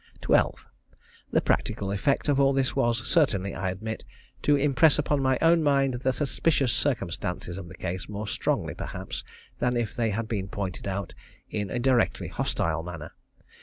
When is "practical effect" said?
1.41-2.27